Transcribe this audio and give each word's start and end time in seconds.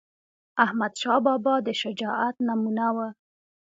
احمدشاه 0.63 1.19
بابا 1.25 1.53
د 1.67 1.67
شجاعت 1.81 2.35
نمونه 2.47 2.87
وه.. 2.95 3.07